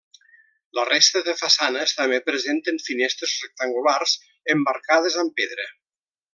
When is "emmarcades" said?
4.57-5.23